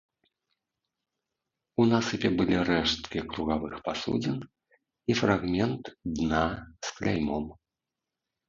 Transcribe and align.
У 1.83 1.85
насыпе 1.91 2.27
былі 2.39 2.55
рэшткі 2.69 3.19
кругавых 3.33 3.73
пасудзін 3.89 4.39
і 5.13 5.19
фрагмент 5.23 5.83
дна 6.19 6.45
з 6.89 6.97
кляймом. 6.97 7.45